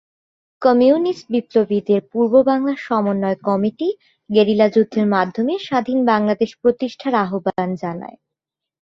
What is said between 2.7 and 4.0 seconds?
সমন্বয় কমিটি